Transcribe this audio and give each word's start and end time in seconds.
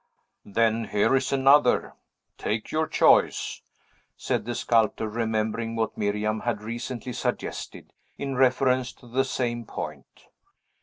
"Then 0.47 0.85
here 0.85 1.15
is 1.15 1.31
another; 1.31 1.93
take 2.39 2.71
your 2.71 2.87
choice!" 2.87 3.61
said 4.17 4.45
the 4.45 4.55
sculptor, 4.55 5.07
remembering 5.07 5.75
what 5.75 5.95
Miriam 5.95 6.39
had 6.39 6.63
recently 6.63 7.13
suggested, 7.13 7.93
in 8.17 8.35
reference 8.35 8.93
to 8.93 9.07
the 9.07 9.23
same 9.23 9.63
point. 9.63 10.25